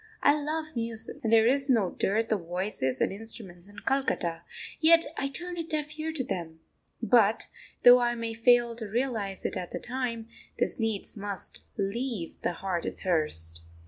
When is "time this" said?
9.79-10.79